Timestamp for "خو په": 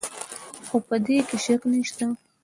0.67-0.95